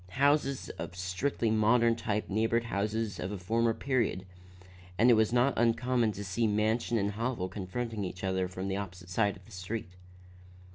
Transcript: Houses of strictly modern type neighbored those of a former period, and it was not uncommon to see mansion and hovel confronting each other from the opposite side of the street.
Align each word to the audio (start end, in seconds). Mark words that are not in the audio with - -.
Houses 0.15 0.69
of 0.79 0.95
strictly 0.95 1.51
modern 1.51 1.95
type 1.95 2.27
neighbored 2.27 2.65
those 2.71 3.19
of 3.19 3.31
a 3.31 3.37
former 3.37 3.75
period, 3.75 4.25
and 4.97 5.11
it 5.11 5.13
was 5.13 5.31
not 5.31 5.53
uncommon 5.57 6.11
to 6.13 6.23
see 6.23 6.47
mansion 6.47 6.97
and 6.97 7.11
hovel 7.11 7.47
confronting 7.47 8.03
each 8.03 8.23
other 8.23 8.47
from 8.47 8.67
the 8.67 8.77
opposite 8.77 9.11
side 9.11 9.37
of 9.37 9.45
the 9.45 9.51
street. 9.51 9.91